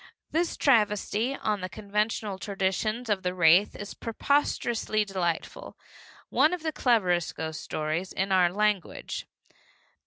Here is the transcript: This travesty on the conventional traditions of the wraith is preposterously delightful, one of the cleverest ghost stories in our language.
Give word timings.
This 0.31 0.57
travesty 0.57 1.35
on 1.35 1.61
the 1.61 1.69
conventional 1.69 2.39
traditions 2.39 3.07
of 3.07 3.21
the 3.21 3.35
wraith 3.35 3.75
is 3.75 3.93
preposterously 3.93 5.05
delightful, 5.05 5.77
one 6.29 6.55
of 6.55 6.63
the 6.63 6.71
cleverest 6.73 7.35
ghost 7.35 7.61
stories 7.61 8.11
in 8.11 8.31
our 8.31 8.51
language. 8.51 9.27